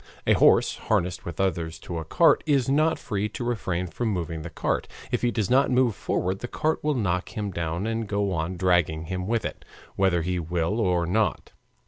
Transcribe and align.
A 0.25 0.33
horse 0.33 0.77
harnessed 0.77 1.25
with 1.25 1.39
others 1.39 1.77
to 1.81 1.99
a 1.99 2.03
cart 2.05 2.43
is 2.47 2.67
not 2.67 2.97
free 2.97 3.29
to 3.29 3.43
refrain 3.43 3.85
from 3.85 4.07
moving 4.09 4.41
the 4.41 4.49
cart. 4.49 4.87
If 5.11 5.21
he 5.21 5.29
does 5.29 5.47
not 5.51 5.69
move 5.69 5.95
forward 5.95 6.39
the 6.39 6.47
cart 6.47 6.83
will 6.83 6.95
knock 6.95 7.37
him 7.37 7.51
down 7.51 7.85
and 7.85 8.07
go 8.07 8.31
on 8.31 8.57
dragging 8.57 9.03
him 9.03 9.27
with 9.27 9.45
it, 9.45 9.63
whether 9.95 10.23
he 10.23 10.39
will 10.39 10.79
or 10.79 11.05
not. 11.05 11.51